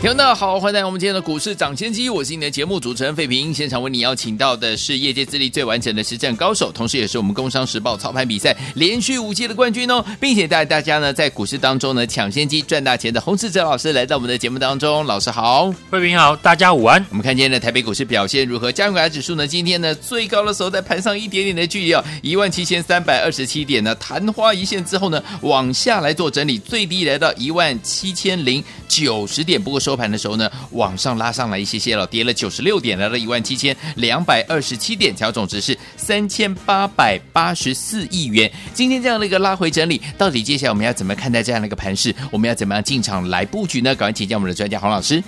[0.00, 3.52] 听众好，欢迎来到我们今天的股市涨先机，我是你的节目主持人费平。
[3.52, 15.04] 现场为你邀请到的是业界资历最完整的实战高手，同时也是我们工商时报操盘比赛连续五届的冠军哦，并且带大家呢在股市当中呢抢先机赚大钱的洪士哲老师来到我们的节目当中。
[15.04, 17.04] 老师好，费平好，大家午安。
[17.10, 18.70] 我们看今天的台北股市表现如何？
[18.70, 19.48] 加权指数呢？
[19.48, 30.50] 今天呢最高的时候在盘上一点点的距离哦，一万七千三百二十七点呢，昙花一现之后呢往下来做整理，最低来到一万七千零九十点，不过收盘的时候呢。
[30.72, 38.50] 往上拉上来一些些了，跌了九十六点，来到一万七千两百二十七点，成交总值是三千八百八十四亿元。
[38.74, 42.14] 今天这样的一个拉回整理，到底接下来我们要怎么看待这样的一个盘势？
[42.30, 43.94] 我们要怎么样进场来布局呢？
[43.94, 45.22] 赶快请教我们的专家黄老师。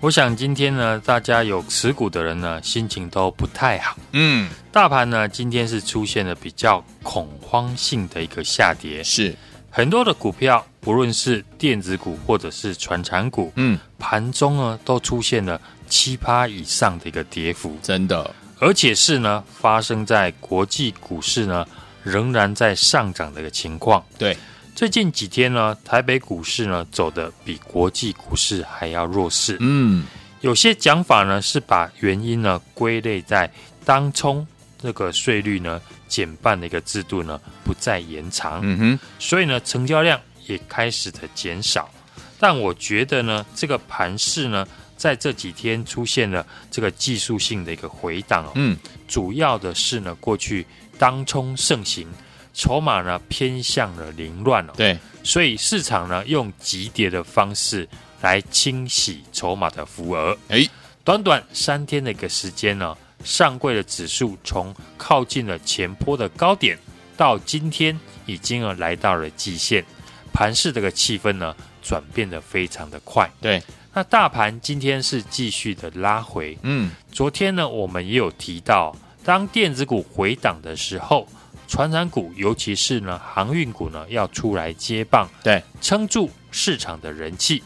[0.00, 3.96] 我想今天呢，大家有持股的人呢，心情都不太好。
[4.12, 9.34] 嗯，大盘呢，今天是出现了比较恐慌性的一个下跌，是。
[9.76, 21.66] 很多的股票，不论是电子股或者是传产股，嗯，盘中呢都出现了七趴以上的一个跌幅，真的，而且是呢发生在国际股市呢
[22.04, 24.00] 仍然在上涨的一个情况。
[24.16, 24.36] 对，
[24.76, 29.56] 最近几天呢，台北股市呢走的比国际股市还要弱势。
[29.58, 30.04] 嗯，
[30.40, 33.52] 有些讲法呢是把原因呢归类在
[33.84, 34.46] 当冲
[34.80, 35.80] 这个税率呢。
[36.14, 41.90] 减半的一个制度呢，不再延长，嗯哼，所以呢，成交量也开始的减少。
[42.38, 44.64] 但我觉得呢，这个盘势呢，
[44.96, 50.64] 在这几天出现了这个技术性的一个回档哦，嗯，主要的是呢，过去
[51.00, 52.06] 当冲盛行，
[52.52, 57.88] 筹码呢偏向了凌乱哦，对，所以市场呢用急跌的方式
[58.20, 60.64] 来清洗筹码的浮额，哎，
[61.02, 62.96] 短短三天的一个时间呢。
[63.24, 66.78] 上柜的指数从靠近了前坡的高点，
[67.16, 69.84] 到今天已经呃来到了季线，
[70.32, 73.28] 盘市这个气氛呢转变得非常的快。
[73.40, 73.62] 对，
[73.94, 76.56] 那大盘今天是继续的拉回。
[76.62, 81.26] 嗯，昨天呢我们也有提到，当电子股回档的时候，
[81.66, 87.62] 传产股尤其是呢航运股呢要出来接棒，对，撑住市场的人气。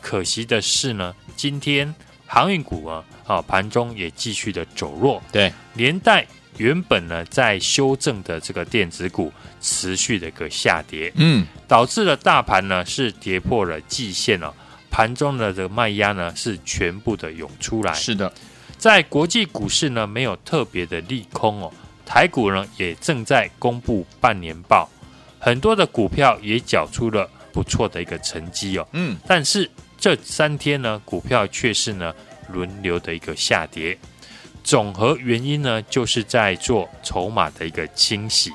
[0.00, 1.92] 可惜的是呢，今天。
[2.32, 6.26] 航运股啊，啊，盘中也继续的走弱，对，连带
[6.56, 14.52] 原本呢在修正的这个电子股持续的一个下跌，嗯，导致了大盘呢是跌破了季线哦，
[14.90, 18.32] 盘中的这个卖压呢是全部的涌出来，是的，
[18.76, 21.72] 在国际股市呢没有特别的利空哦，
[22.04, 24.90] 台股呢也正在公布半年报，
[25.38, 29.70] 很多的股票也缴出了不错的一个成绩哦，嗯，但是。
[30.02, 32.14] 这三天呢，股票却是呢
[32.52, 33.96] 轮流的一个下跌，
[34.62, 38.52] 总和原因呢就是在做筹码的一个清洗。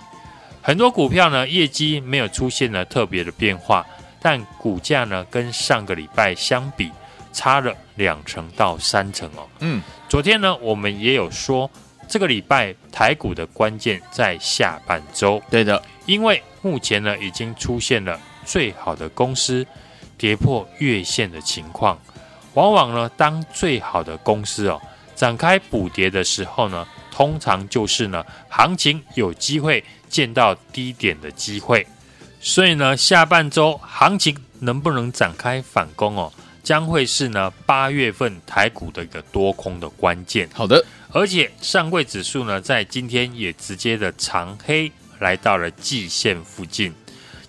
[0.61, 3.85] 很多股票呢业绩没有出现了特别的变化，
[4.21, 6.91] 但股价呢跟上个礼拜相比
[7.31, 9.47] 差了两成到三成哦。
[9.59, 11.69] 嗯，昨天呢我们也有说，
[12.07, 15.41] 这个礼拜台股的关键在下半周。
[15.49, 19.65] 对的，因为目前呢已经出现了最好的公司。
[20.17, 21.99] 跌破月线的情况，
[22.55, 24.81] 往往呢，当最好的公司哦
[25.15, 31.85] 展开补跌的时候呢，通常就是呢，行情有机会见到低点的机会。
[32.41, 36.31] 所以呢，下半周行情能不能展开反攻哦，
[36.63, 40.49] 将会是呢八月份台股的一个多空的关键。
[40.53, 46.93] 好的，而且上柜指数呢，在今天也直接的长黑来到了季线附近。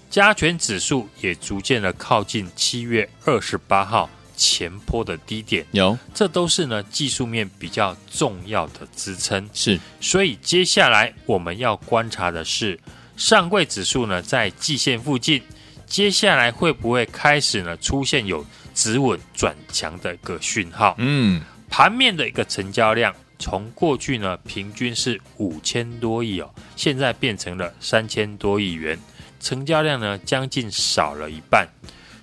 [0.09, 9.49] 加权指数也逐渐的靠近七月二十八号前坡的低点，有，这都是呢技术面比较重要的支撑。
[9.53, 12.79] 是，所以接下来我们要观察的是，
[13.17, 15.43] 上柜指数呢在季线附近，
[15.87, 18.44] 接下来会不会开始呢出现有
[18.75, 20.94] 止稳转强的一个讯号？
[20.99, 28.99] 嗯，盘面的一个成交量从过去呢平均是五千多亿哦，现在变成了三千多亿元。
[29.39, 31.69] 成交量呢，将近少了一半，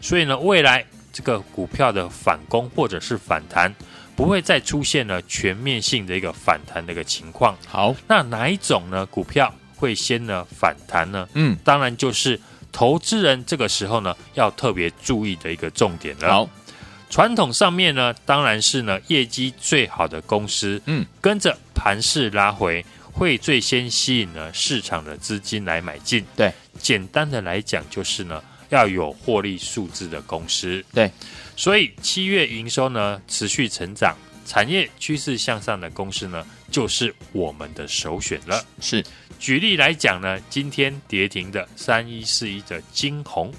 [0.01, 0.83] 所以呢，未来
[1.13, 3.73] 这个股票的反攻或者是反弹，
[4.15, 7.55] 不会再出现了全面性的一个反弹的一个情况。
[7.67, 9.05] 好，那哪一种呢？
[9.05, 11.29] 股票会先呢反弹呢？
[11.35, 12.37] 嗯，当然就是
[12.71, 16.29] 投资人这个时候呢要特别注意的一个重点了。
[16.29, 16.49] 好，
[17.09, 22.83] 传统上面呢，当然是呢业绩最好的公司，嗯，跟着盘势拉回。
[23.15, 26.25] 会最先吸引了市场的资金来买进。
[26.35, 30.83] 对，简单的来讲就是呢，要有获利数字的公司。
[30.93, 31.09] 对，
[31.55, 34.15] 所以七月营收呢持续成长，
[34.45, 38.65] 产业趋势向上的公司呢，就是我们的首选了。
[38.81, 39.03] 是，
[39.39, 43.53] 举例来讲呢，今天跌停的三一四一的金红，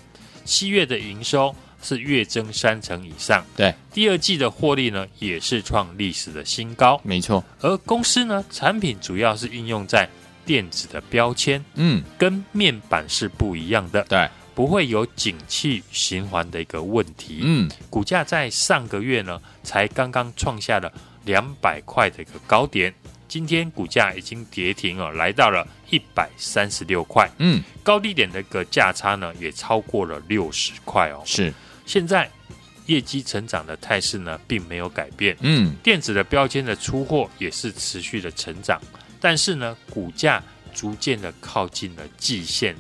[0.45, 1.55] 七月的营收。
[1.87, 7.45] 是月增三成以上，对，第二季的获利呢也是创历史的新高，没错。
[7.61, 10.09] 而公司呢产品主要是应用在
[10.47, 20.93] 电子的标签，嗯，跟面板是不一样的，对，不会有景气循环的一个问题，嗯，股价在上个月呢才刚刚创下了
[21.25, 22.95] 两百块的一个高点。
[23.27, 31.53] 今天股价已经跌停了，来到了一百三十六块，嗯，高低点的一个价差呢也超过了六十块哦，是。
[31.85, 32.31] 现在
[32.87, 35.37] 业绩成长的态势呢，并没有改变。
[35.41, 38.81] 嗯，电子的标签的出货也是持续的成长，
[39.19, 40.41] 但是呢，股价
[40.73, 42.77] 逐渐的靠近了季线。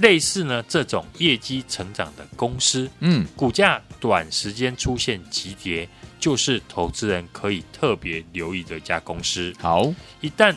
[0.00, 5.88] 类似呢这种业绩成长的公司，嗯，股价短时间出现急跌，
[6.18, 9.54] 就是投资人可以特别留意的一家公司。
[9.60, 10.54] 好，一旦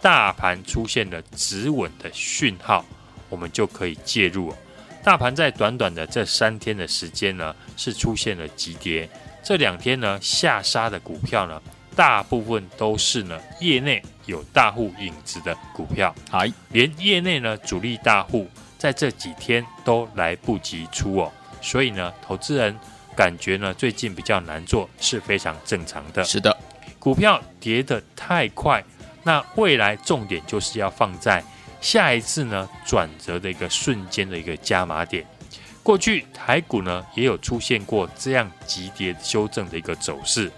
[0.00, 2.84] 大盘出现了止稳的讯号，
[3.28, 4.54] 我们就可以介入。
[5.04, 9.08] 大盘在短短的这三天的时间呢，是出现了急跌。
[9.44, 11.62] 这两天呢，下杀的股票呢，
[11.94, 16.12] 大部分都是呢业内有大户影子的股票。
[16.28, 22.78] 好，连业内呢主力大户在这几天都来不及出哦，所以呢，投资人
[23.16, 26.22] 感觉呢最近比较难做是非常正常的。
[26.24, 26.56] 是的，
[26.98, 28.84] 股票跌得太快，
[29.22, 31.42] 那未来重点就是要放在。
[31.80, 35.24] 下一次呢，转折的一个瞬间的一个加码点，
[35.82, 40.50] 过去台股呢也有出现过这样急跌修正的一个走势。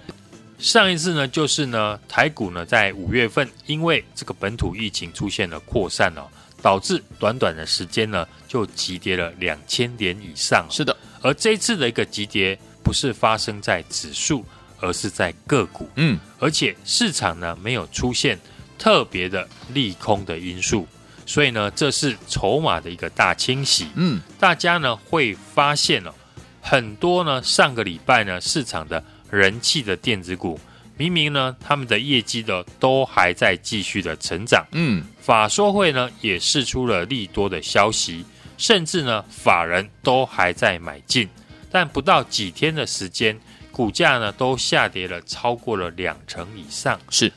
[0.58, 6.26] 上一次呢，就是呢台股呢在五月份，因为这个本土疫情出现了扩散哦，
[6.60, 10.66] 导致短短的时间呢就急跌了两千点以上。
[10.70, 14.44] 是的，而这一次的一个急跌不是发生在指数，
[14.80, 15.88] 而是在个股。
[15.96, 18.38] 嗯，而且市场呢没有出现
[18.78, 20.86] 特别的利空的因素。
[21.26, 23.88] 所以呢，这是筹码的一个大清洗。
[23.94, 26.14] 嗯，大家呢会发现哦，
[26.62, 30.58] 很多呢上个礼拜呢市场的人气的电子股，
[30.98, 34.66] 明明呢他们的业绩呢都还在继续的成长。
[34.72, 38.24] 嗯，法说会呢也释出了利多的消息，
[38.58, 41.26] 甚至呢法人都还在买进，
[41.70, 43.38] 但不到几天的时间，
[43.72, 47.00] 股价呢都下跌了超过了两成以上。
[47.08, 47.32] 是，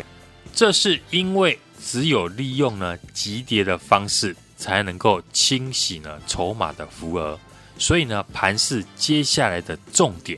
[0.53, 1.57] 这是因为。
[1.83, 7.39] 只有利用呢急跌的方式，才能够清洗呢筹码的浮额。
[7.79, 10.37] 所以呢，盘是接下来的重点，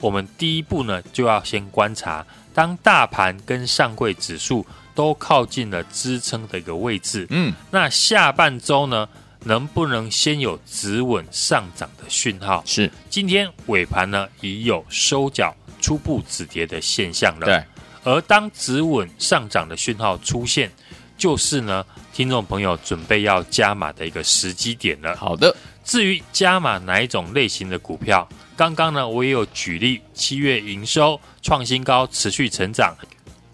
[0.00, 2.26] 我们第一步呢就要先观察，
[2.60, 9.08] 当大盘跟上柜指数都靠近了支撑的一个位置，嗯，那下半周呢
[9.44, 12.62] 能不能先有止稳上涨的讯号？
[12.66, 17.46] 是，今天尾盘呢已有收脚初步止跌的现象了。
[17.46, 17.64] 对。
[18.04, 20.70] 而当止稳上涨的讯号出现，
[21.16, 25.16] 就是呢，听众朋友准备要加码的一个时机点了。
[25.16, 28.28] 好的，至于加码哪一种类型的股票，
[28.60, 32.94] 刚刚呢我也有举例，七月营收创新高，持续成长，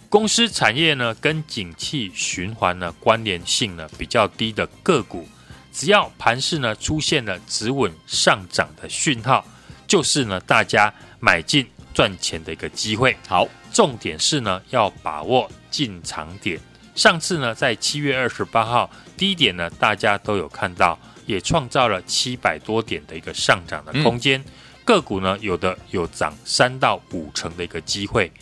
[0.08, 5.28] 公司产业呢跟景气循环呢关联性呢比较低的个股，
[5.72, 9.46] 只要盘势呢出现了止稳上涨的讯号，
[9.86, 13.16] 就是呢大家买进赚钱的一个机会。
[13.28, 13.46] 好。
[13.72, 16.58] 重点是呢，要把握进场点。
[16.94, 24.40] 上次呢，在七月二十八号低点呢，大家都有看到，也创造了七百多点的一个上涨的空间。
[24.40, 24.44] 嗯、
[24.86, 28.32] 个股呢，有的有涨三到五成的一个机会。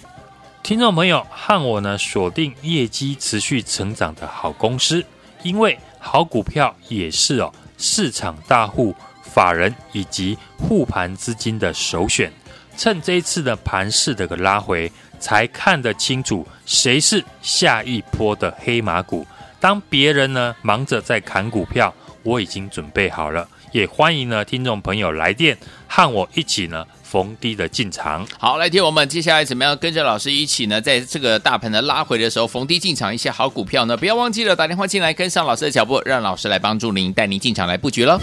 [0.62, 5.04] 听众朋友和我呢，锁定业绩持续成长的好公司，
[5.42, 12.32] 因为好股票也是哦，市场大户、法人以及护盘资金的首选。
[12.76, 14.92] 趁这一次的盘势的个拉回。
[15.20, 19.26] 才看得清楚谁是下一波的黑马股。
[19.58, 23.48] 当别人呢忙着在砍股票，我已经准备好了。
[23.75, 28.25] 也欢迎呢听众朋友来电和我一起呢逢低的进场。
[28.38, 33.97] 好，来听我们接下来怎么样跟着老师一起呢，在这个大盘的拉回的时候逢低进场一些好股票呢？
[33.97, 38.21] 不要忘记了打电话进来跟上老师的脚步，让老师来帮助您带您进场来布局喽。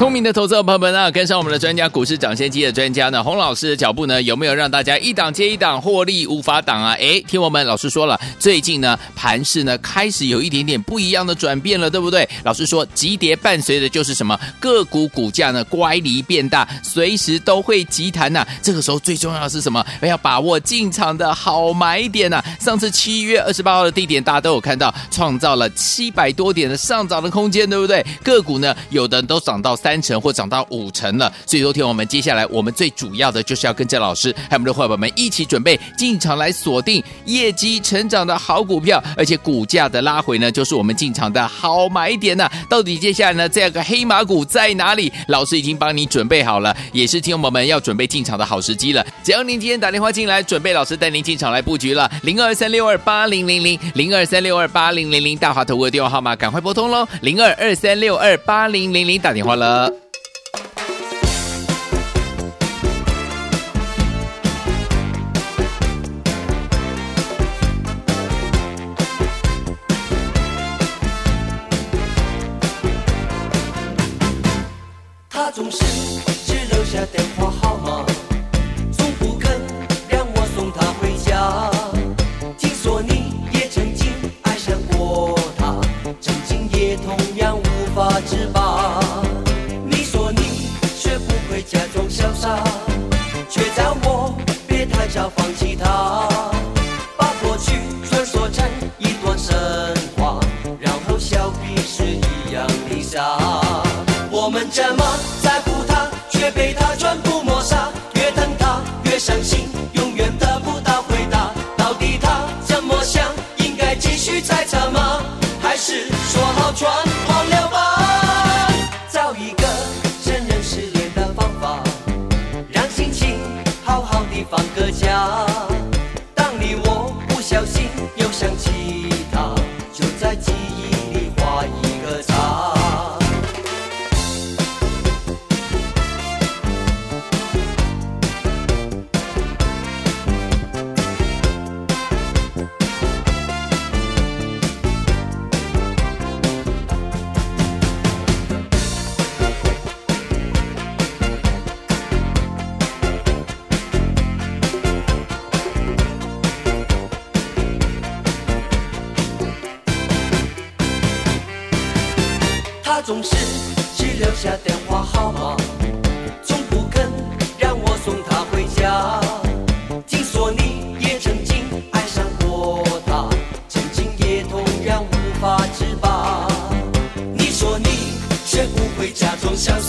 [0.00, 6.96] 聪明的投资者朋友们啊，跟上我们的专家股市涨先机的专家呢，洪老师的脚步呢，有没有让大家一档接一档获利无法挡啊？
[6.98, 12.26] 哎，听我们老师说了，最近呢盘势呢开始有一点点不一样的转变了，对不对？
[12.44, 14.40] 老师说急跌伴随的就是什么？
[14.58, 19.84] 个股股价呢乖离变大，随时都会急弹呐、这个时候最重要的是什么？
[20.00, 22.44] 要把握进场的好买点呐、啊。
[22.58, 28.02] 上次七月二十八号的低点，大家都有看到，创造了七百多点的上涨的空间，对不对？
[28.24, 29.89] 个股呢，有的都涨到三。
[29.90, 45.12] 三成或涨到五成了，所以昨天我们接下来我们最主要的就是要跟着老师还有我们的伙伴们一起准备进场来锁定业绩成长的好股票，而且股价的拉回呢，就是我们进场的好买点呐、到底接下来呢，这个黑马股在哪里？
[45.26, 49.04] 老师已经帮你准备好了，也是听我们要准备进场的好时机了。
[49.24, 59.79] 只要您今天打电话进来，准备老师带您进场来布局了，零二三六二八零零零零二三六二八零零零大华投顾的电话号码赶快拨通喽，零二二三六二八零零零打电话了。
[59.80, 59.94] 他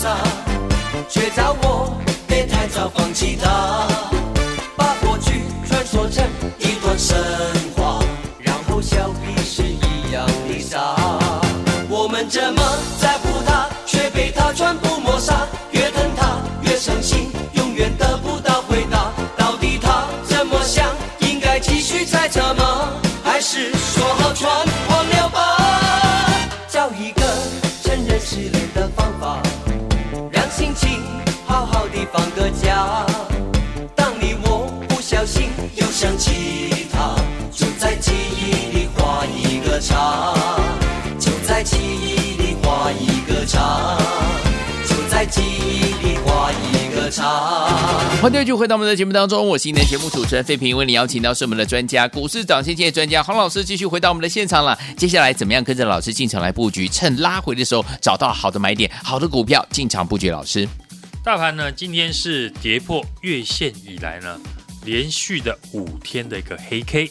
[0.02, 0.16] 洒，
[1.08, 3.86] 却叫我别太早放弃她，
[4.76, 6.24] 把过去传说成
[6.58, 7.16] 一段神
[7.76, 8.00] 话，
[8.40, 10.96] 然后笑彼此一样的傻。
[11.88, 12.60] 我们这么
[13.00, 14.52] 在乎他，却被他。
[14.52, 15.41] 全部抹杀，
[32.12, 33.06] 放个假。
[33.96, 37.16] 当你我不小心又想起他，
[37.50, 40.34] 就在记忆里画一个叉，
[41.18, 43.96] 就在记忆里画一个叉。
[44.86, 47.70] 就在记忆里画一个叉。
[48.20, 54.78] 欢迎继续回到我们的节目当中，我是今天节目主持人费平，为你邀请到是我们的专家股市涨先机专家洪老师，继续回到我们的现场了。
[54.96, 56.86] 接下来怎么样跟着老师进场来布局？
[56.88, 60.30] 趁拉回的时候找到好的买点，好的股票进场布局。
[60.30, 60.68] 老师，
[61.24, 64.40] 大盘呢今天是跌破月线以来呢
[64.84, 67.08] 连续的五天的一个黑 K，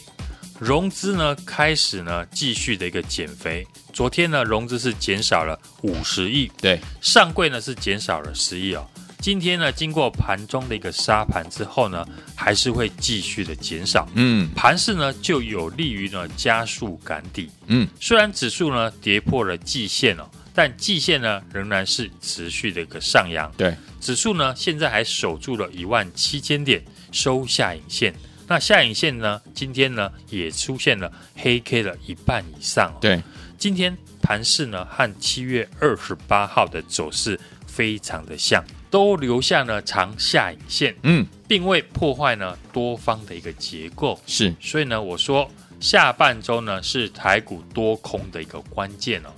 [0.60, 3.66] 融资呢开始呢继续的一个减肥。
[3.90, 8.86] 昨天呢，融资是减少了五十亿，对，上柜呢是减少了十亿哦。
[9.18, 28.14] 今天呢，经过盘中的一个杀盘之后呢，还是会继续的减少，嗯，盘势呢就有利于呢加速赶底，嗯，虽然指数呢跌破了季线哦，但季线呢仍然是持续的一个上扬，对，指数呢现在还守住了一万七千点，收下影线。
[28.48, 33.22] 那下影线呢，今天呢也出现了黑 K 的一半以上，哦，对。
[33.56, 45.48] 今天盘势呢，和七月二十八号的走势非常的像，都留下了长下影线，嗯，并未破坏呢多方的一个结构，是，所以呢，我说
[45.80, 49.30] 下半周呢是台股多空的一个关键哦。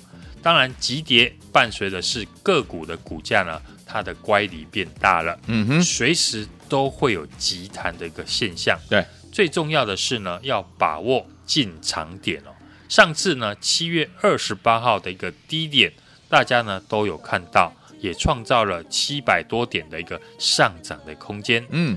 [0.44, 5.40] 当然，急跌伴随的是个股的股价呢，它的乖离变大了。
[5.46, 8.78] 嗯哼，随时都会有急弹的一个现象。
[8.90, 12.52] 对，最重要的是呢，要把握进场点哦。
[12.90, 15.90] 上次呢，七月二十八号的一个低点，
[16.28, 21.66] 大家呢都有看到，也创造了七百多点的一个上涨的空间。
[21.70, 21.96] 嗯。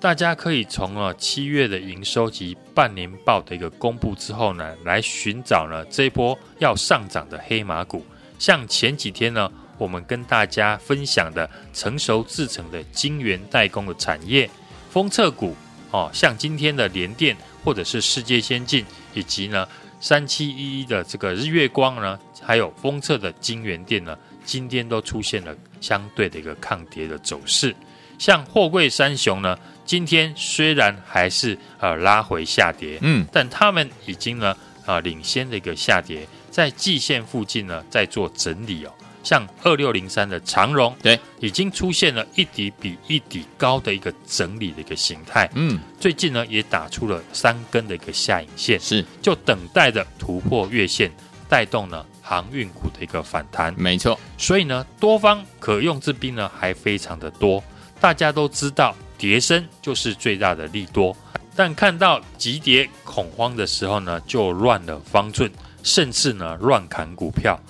[0.00, 8.02] 大家可以从啊七月的营收及半年报的一个公布之后呢，来寻找呢这一波要上涨的黑马股。
[8.38, 14.48] 像前几天呢，我们跟大家分享的成熟制成的晶圆代工的产业，
[14.90, 15.54] 封测股
[15.90, 19.68] 哦，像今天的联电或者是世界先进，以及呢
[20.00, 24.16] 三七一一的这个日月光呢，还有封测的晶圆店呢，
[24.46, 27.76] 今天都出现了相对的一个抗跌的走势。
[28.18, 29.58] 像货柜三雄呢。
[29.90, 34.56] 今天虽然还是呃拉回下跌，嗯，但他们已经呢
[34.86, 38.92] 啊、呃、领先的一个下跌，在季线附近呢在做整理哦。
[39.24, 51.10] 像二六零三的长荣，对，已经出现了一底比一底高的一个整理的一个形态，嗯，最近呢也打出了三根的一个下影线，是，就等待着突破月线，
[51.48, 54.16] 带动呢航运股的一个反弹，没错。
[54.38, 57.60] 所以呢，多方可用之兵呢还非常的多，
[58.00, 58.94] 大家都知道。
[59.20, 61.14] 跌升就是最大的利多，
[61.54, 67.60] 但看到急跌恐慌的时候呢，就乱了方寸，甚至呢乱砍股票。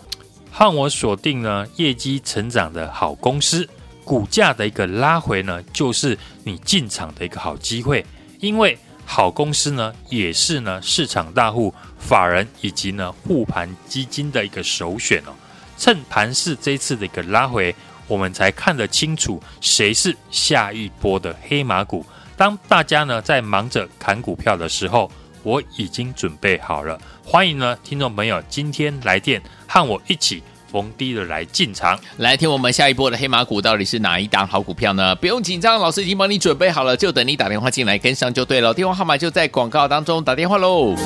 [0.52, 3.68] 和我锁定呢业绩成长的好公司，
[4.04, 8.06] 股价的一个拉回呢，就是你进场的一个好机会。
[8.38, 15.34] 因为好公司呢，也是呢市场大户、法人以及呢护盘基金的一个首选哦。
[15.76, 17.74] 趁盘市这次的一个拉回。
[18.10, 22.04] 我们才看得清楚谁是下一波的黑马股。
[22.36, 25.08] 当大家呢在忙着砍股票的时候，
[25.44, 27.00] 我已经准备好了。
[27.24, 35.14] 欢迎呢听众朋友今天来电和我一起逢低的来进场，来听我们下一波的黑马股到底是哪一档好股票呢？
[35.14, 38.74] 不用紧张，老师已经帮你准备好了，就等你打电话进来跟上就对了。
[38.74, 40.96] 电话号码就在广告当中，打电话喽。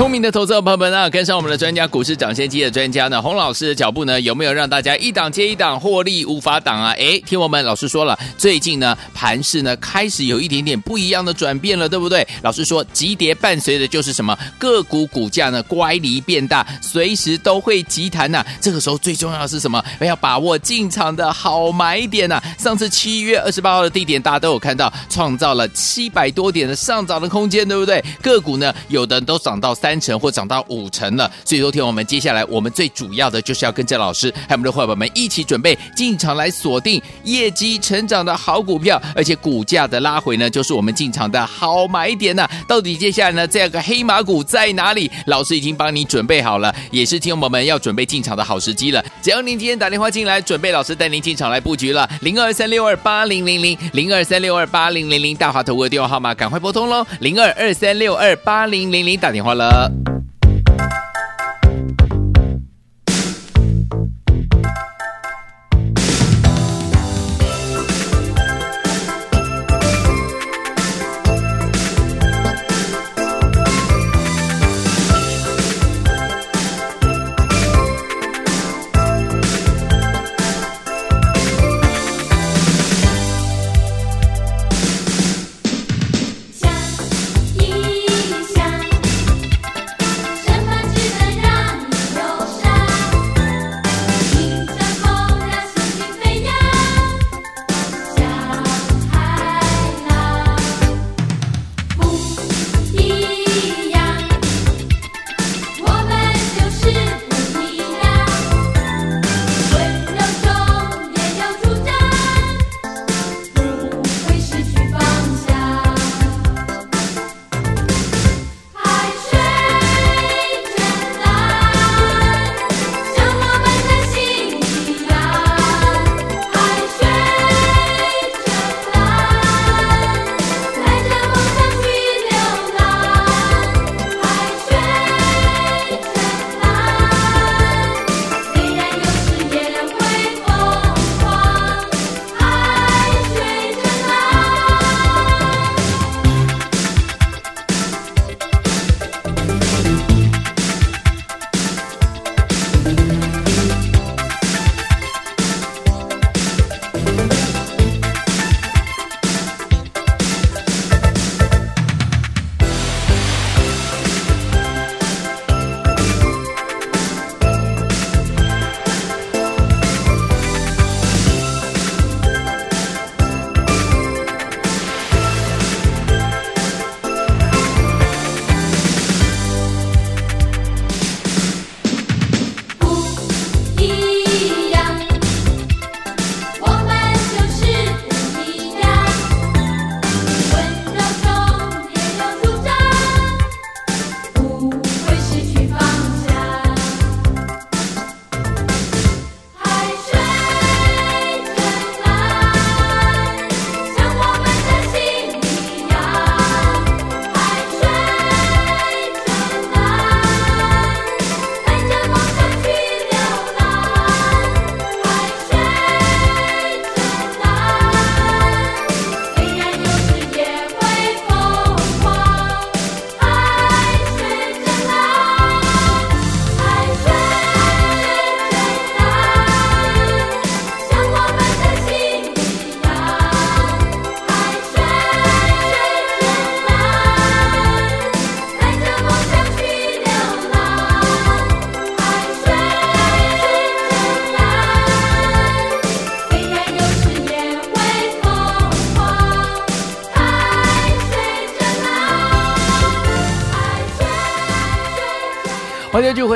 [0.00, 6.92] 聪明的投资者朋友们啊，跟上我们的专家股市涨先机的专家呢，洪老师的脚步呢，有没有让大家一档接一档获利无法挡啊？
[6.92, 12.26] 诶，听我们老师说了，最近呢盘势呢开始有一点点不一样的转变了，对不对？
[12.40, 14.34] 老师说，急跌伴随的就是什么？
[14.58, 18.42] 个股股价呢乖离变大，随时都会急弹呐。
[18.58, 19.84] 这个时候最重要的是什么？
[20.00, 22.42] 要把握进场的好买点呐。
[22.56, 28.02] 上次七月二十八号的低点，大家都有看到，创造了七百多点的上涨的空间，对不对？
[28.22, 29.89] 个股呢，有的都涨到三。
[29.90, 42.50] 三成或涨到五成了，所以昨天我们接下来我们最主要的就是要跟着老师还有我们的伙伴们一起准备进场来锁定业绩成长的好股票，而且股价的拉回呢，就是我们进场的好买点呐、啊。
[42.68, 45.10] 到底接下来呢，这个黑马股在哪里？
[45.26, 49.04] 老师已经帮你准备好了，也是听我们要准备进场的好时机了。
[49.20, 59.79] 只要您今天打电话进来，准备老师带您进场来布局了，零二三六二八零零零零二三六二八零零零大华投顾的电话号码赶快拨通喽，零二二三六二八零零零打电话了。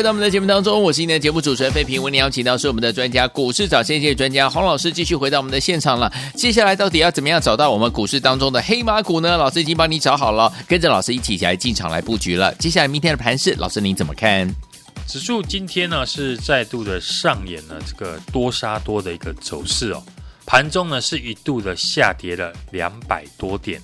[0.05, 2.03] 到我们的节目当中，我是今天的节目主持人费平。
[2.03, 6.13] 为您邀请到是我们的专家，股市找先机专家洪老师，继续回到我们的现场了。
[6.35, 9.39] 接下来到底要怎么样找到我们股市当中的黑马股呢？
[9.39, 12.55] 老师已经帮你找好了，跟着老师一起来进场来布局了。
[12.57, 14.55] 接下来明天的盘势，老师您怎么看？
[15.09, 20.03] 指数今天呢是再度的上演了这个多杀多的一个走势哦，
[20.45, 23.81] 盘中呢是一度的下跌了两百多点，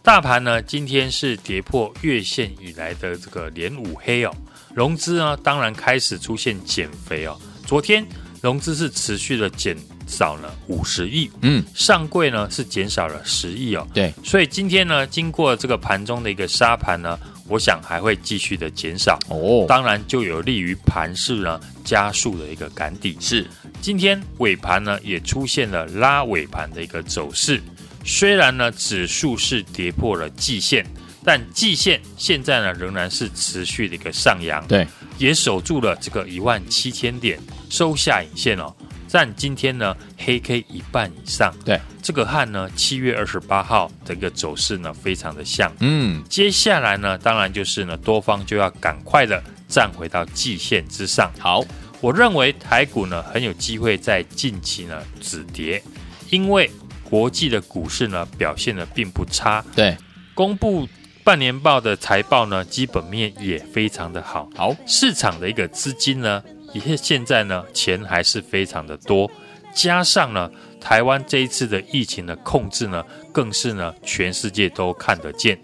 [0.00, 4.32] 大盘呢今天是跌破月线以来的这个连五黑哦，
[4.76, 7.34] 融资呢当然开始出现减肥哦，
[7.64, 8.06] 昨天
[8.42, 9.74] 融资是持续的减
[10.06, 17.18] 少了五十亿，嗯，上柜呢是减少了十亿哦，对，所以今天呢经过这个盘中的一个沙盘呢。
[17.48, 19.16] 我想还会继续的减少。
[19.28, 23.16] 哦，当然就有利于盘势呢加速的一个赶底。
[23.20, 23.46] 是，
[23.80, 27.62] 今天尾盘呢也出现了拉尾盘的一个走势，
[28.04, 30.84] 虽然呢指数是跌破了季线，
[31.26, 34.86] 但季线现在呢仍然是持续的一个上扬，对，
[35.18, 37.36] 也守住了这个一万七千点
[37.68, 38.72] 收下影线哦。
[39.10, 51.32] 但今天呢，黑 K 一半以上，对，这个和呢七月二十八号的一个走势呢非常的像，嗯，接下来呢，当然就是呢多方就要赶快的站回到季线之上。
[51.40, 51.64] 好，
[52.00, 55.82] 我认为台股呢很有机会在近期呢止跌，
[56.30, 56.70] 因为
[57.02, 59.96] 国际的股市呢表现的并不差，对，
[60.34, 60.86] 公布
[61.26, 66.40] 半年报的财报呢基本面也非常的好，好，市场的一个资金呢。
[66.72, 69.28] 也现在呢，钱还是非常的多，
[69.74, 70.48] 加上呢，
[70.80, 75.58] 台湾这一次的疫情的控制呢，更是呢，全世界都看得见。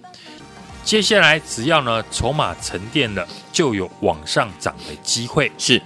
[0.82, 5.52] 接下来只要呢，筹码沉淀了，就有往上涨的机会。
[5.58, 5.80] 是，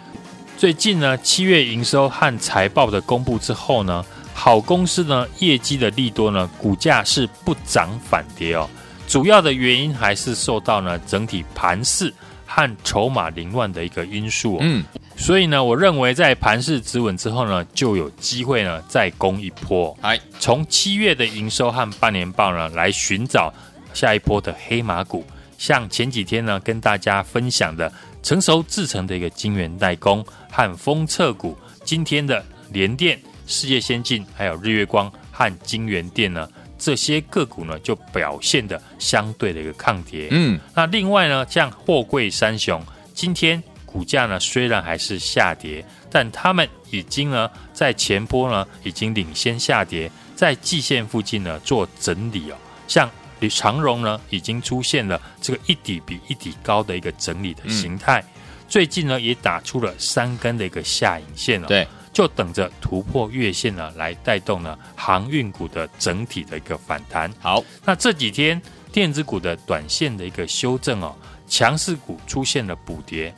[0.56, 8.70] 最近呢，七月营收和财报的公布之后呢，好公司呢，业绩的利多呢，股价是不涨反跌哦。
[9.06, 12.12] 主要的原因还是受到呢，整体盘势
[12.44, 14.58] 和筹码凌乱的一个因素哦。
[14.62, 14.84] 嗯。
[15.16, 19.96] 所以呢，我认为在盘势止稳之后呢，就有机会呢再攻一波。
[20.02, 23.52] 哎，从七月的营收和半年报呢来寻找
[23.94, 25.24] 下一波的黑马股，
[25.56, 27.90] 像前几天呢跟大家分享的
[28.22, 36.46] 成熟制成的一个晶圆代工和封测股，今天的联电、世界先进还有日月光和晶圆电呢
[36.78, 40.28] 这些个股呢就表现的相对的一个抗跌。
[40.30, 42.82] 嗯，那另外呢像货柜三雄
[43.14, 43.62] 今天。
[43.86, 52.56] 股价呢虽然还是下跌，但他们已经呢在前波呢已经领先下跌，在季线附近呢做整理哦。
[52.86, 53.10] 像
[53.48, 61.66] 长荣呢已经出现了这个一底比一底高的一个整理的形态，嗯、最近呢也打出了三根的一个下影线哦。
[61.66, 67.30] 对，就等着突破月线呢来带动呢航运股的整体的一个反弹。
[67.38, 68.58] 好，那这几天
[68.90, 71.14] 电子股的短线的一个修正哦，
[71.46, 73.34] 强势股出现了补跌。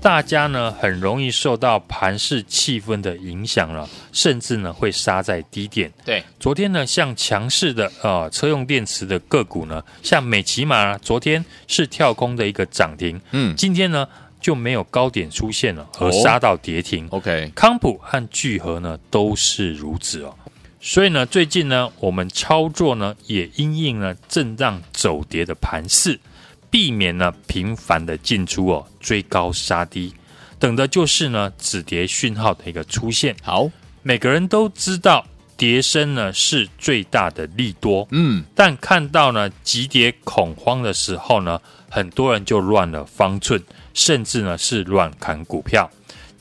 [0.00, 5.92] 大家呢很容易受到盘势气氛的影响了，甚至呢会杀在低点。
[6.02, 14.06] 对，昨天呢像强势的呃车用电池的个股呢，像美琪玛，昨天是跳空的一个涨停，嗯，今天呢
[14.44, 17.06] 就没有高点出现了，而杀到跌停。
[17.06, 20.34] 哦、OK，康普和聚合呢都是如此哦。
[20.82, 26.20] 所以呢最近呢我们操作呢也因应了震荡走跌的盘势。
[26.70, 30.12] 避免呢频繁的进出哦，追高杀低，
[30.58, 33.34] 等的就是呢止跌讯号的一个出现。
[33.42, 33.70] 好，
[34.02, 35.24] 每个人都知道
[35.56, 43.62] 跌升呢是最大的利多，嗯，但看到呢急跌恐慌的时候呢，很多人就乱了方寸，
[43.94, 45.90] 甚至呢是乱砍股票。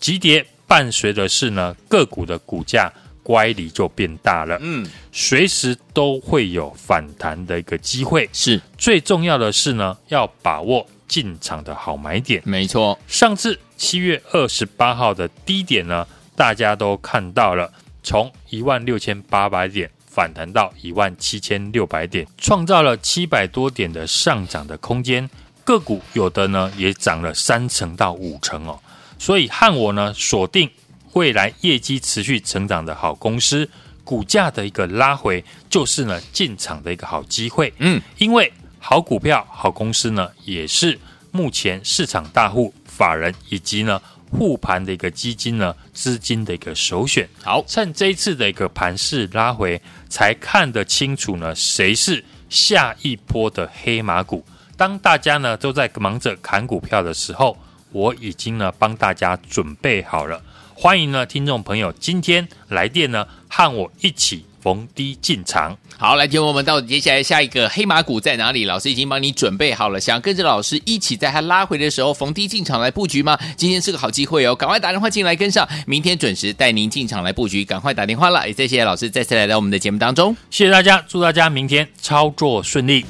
[0.01, 2.91] 急跌伴随的是呢个股的股价。
[3.25, 8.29] 乖离就变大了，嗯，随时都会有反弹的一个机会。
[8.33, 12.41] 是，最重要的是呢，要把握进场的好买点。
[12.43, 17.71] 没错，上次七月二十八号的低点呢，大家都看到了，
[18.03, 25.29] 从一万六千八百点反弹到一万七千六百点，创造了七百多点的上涨的空间。
[25.63, 28.79] 个股有的呢也涨了三成到五成哦，
[29.17, 30.69] 所以和我呢锁定。
[31.13, 33.69] 未来业绩持续成长的好公司，
[34.03, 37.71] 股价的一个拉回，就是呢进场的一个好机会。
[37.77, 40.99] 嗯，因为好股票、好公司呢，也是
[41.29, 47.29] 目前市场大户、法人以及呢护盘的一个基金呢资金的一个首选。
[47.43, 54.43] 好，趁这一次的一个盘势拉回，才看得清楚呢谁是下一波的黑马股。
[54.83, 57.57] 当大家呢都在忙着砍股票的时候，
[57.93, 60.41] 我已经呢帮大家准备好了。
[60.75, 65.77] 欢迎呢，听众朋友，今天来电呢，和我一起逢低进场。
[65.97, 68.65] 好，来听我们到底接下来下一个黑马股在哪里？
[68.65, 73.39] 老师已经帮你准备好了，想跟着老师一起在它拉回的时候逢低进场来布局吗？
[73.55, 78.45] 今天是个好机会哦，赶快打电话进来跟上，明天准时带您进场来布局，赶快打电话了。
[78.45, 83.05] 也谢谢老师再次来到我们的节目当中，谢谢大家，祝大家明天操作顺利。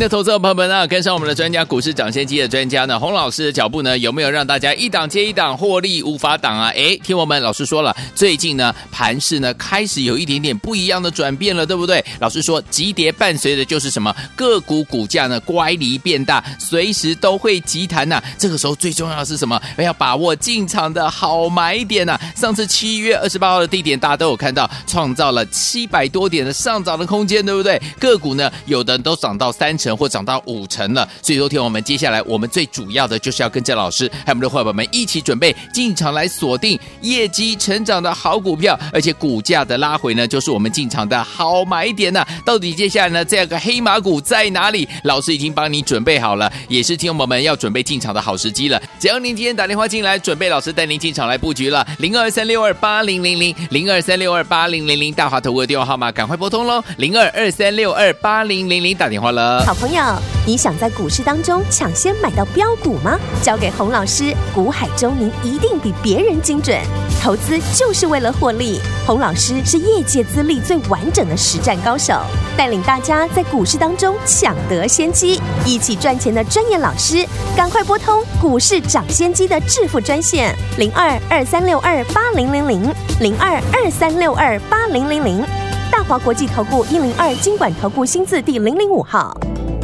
[0.00, 6.68] 的投资者朋友们啊，跟上我们的专家股市涨先机的专家呢，洪老师的脚步呢，有没有让大家一档接一档获利无法挡啊？
[6.70, 12.02] 诶，听我们老师说了，最近呢盘势呢开始有一点点不一样的转变了，对不对？
[12.18, 14.14] 老师说，急跌伴随的就是什么？
[14.34, 18.22] 个股股价呢乖离变大，随时都会急弹呐。
[18.38, 19.60] 这个时候最重要的是什么？
[19.76, 22.18] 要把握进场的好买点呐。
[22.34, 27.78] 上次七月二十八号的低点，大家都有看到，创造了七百多点的上涨的空间，对不对？
[27.98, 29.50] 个股呢，有的都涨到。
[29.52, 44.88] 三成或涨到五成了，所以昨天我们接下来我们最主要的就是要跟着老师还有我们的伙伴们一起准备进场来锁定业绩成长的好股票，而且股价的拉回呢，就是我们进场的好买点呢、到底接下来呢，这个黑马股在哪里？
[45.04, 48.80] 老师已经帮你准备好了，也是听我们要准备进场的好时机了。
[48.98, 59.64] 只要您今天打电话进来，准备老师带您进场来布局了，零二三六二八零零零零二三六二八零零零大华投顾的电话号码赶快拨通喽，零二二三六二八零零零打电话了。
[59.80, 60.02] 朋友，
[60.46, 63.18] 你想在股市当中抢先买到标股吗？
[63.42, 66.78] 交给洪老师，股海中您一定比别人精准。
[67.22, 72.12] 投资就是为了获利，洪老师是业界资历最完整的实战高手，
[72.58, 85.42] 带领大家在股市当中抢得先机，一起赚钱的专业老师，赶快拨通股市涨先机的致富专线零二二三六二八零零零零二二三六二八零零零。
[85.90, 89.36] 大华国际投顾一零二经管投顾新字第零零五号，